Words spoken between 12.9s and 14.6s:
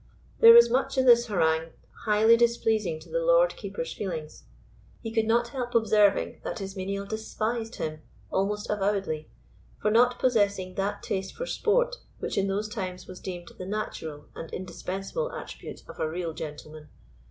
was deemed the natural and